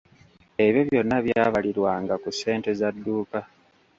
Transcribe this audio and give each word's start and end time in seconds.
Ebyo 0.65 0.81
byonna 0.87 1.17
byabalirwanga 1.25 2.13
ku 2.23 2.29
ssente 2.33 2.69
za 2.79 2.89
dduuka. 2.95 3.39